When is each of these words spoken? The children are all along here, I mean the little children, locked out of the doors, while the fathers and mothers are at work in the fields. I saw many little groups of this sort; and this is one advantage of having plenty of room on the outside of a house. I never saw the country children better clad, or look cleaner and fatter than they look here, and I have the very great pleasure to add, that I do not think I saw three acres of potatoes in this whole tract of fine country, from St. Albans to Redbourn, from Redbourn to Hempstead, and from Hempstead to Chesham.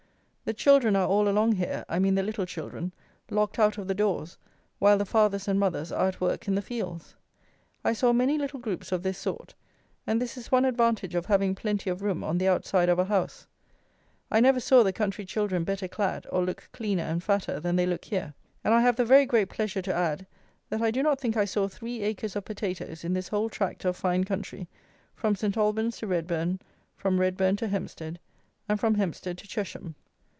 The 0.43 0.53
children 0.55 0.97
are 0.97 1.07
all 1.07 1.29
along 1.29 1.53
here, 1.53 1.85
I 1.87 1.97
mean 1.99 2.15
the 2.15 2.23
little 2.23 2.45
children, 2.45 2.91
locked 3.29 3.57
out 3.57 3.77
of 3.77 3.87
the 3.87 3.93
doors, 3.95 4.37
while 4.79 4.97
the 4.97 5.05
fathers 5.05 5.47
and 5.47 5.57
mothers 5.57 5.93
are 5.93 6.09
at 6.09 6.19
work 6.19 6.45
in 6.45 6.55
the 6.55 6.61
fields. 6.61 7.15
I 7.85 7.93
saw 7.93 8.11
many 8.11 8.37
little 8.37 8.59
groups 8.59 8.91
of 8.91 9.01
this 9.01 9.17
sort; 9.17 9.55
and 10.05 10.21
this 10.21 10.35
is 10.35 10.51
one 10.51 10.65
advantage 10.65 11.15
of 11.15 11.27
having 11.27 11.55
plenty 11.55 11.89
of 11.89 12.01
room 12.01 12.21
on 12.21 12.37
the 12.37 12.49
outside 12.49 12.89
of 12.89 12.99
a 12.99 13.05
house. 13.05 13.47
I 14.29 14.41
never 14.41 14.59
saw 14.59 14.83
the 14.83 14.91
country 14.91 15.23
children 15.23 15.63
better 15.63 15.87
clad, 15.87 16.27
or 16.31 16.43
look 16.43 16.67
cleaner 16.73 17.03
and 17.03 17.23
fatter 17.23 17.61
than 17.61 17.77
they 17.77 17.85
look 17.85 18.03
here, 18.03 18.33
and 18.61 18.73
I 18.73 18.81
have 18.81 18.97
the 18.97 19.05
very 19.05 19.25
great 19.25 19.47
pleasure 19.47 19.83
to 19.83 19.93
add, 19.93 20.27
that 20.69 20.81
I 20.81 20.91
do 20.91 21.01
not 21.01 21.17
think 21.21 21.37
I 21.37 21.45
saw 21.45 21.69
three 21.69 22.01
acres 22.01 22.35
of 22.35 22.43
potatoes 22.43 23.05
in 23.05 23.13
this 23.13 23.29
whole 23.29 23.47
tract 23.47 23.85
of 23.85 23.95
fine 23.95 24.25
country, 24.25 24.67
from 25.15 25.33
St. 25.33 25.55
Albans 25.55 25.97
to 25.99 26.07
Redbourn, 26.07 26.59
from 26.97 27.21
Redbourn 27.21 27.55
to 27.57 27.69
Hempstead, 27.69 28.19
and 28.67 28.77
from 28.77 28.95
Hempstead 28.95 29.37
to 29.37 29.47
Chesham. 29.47 29.95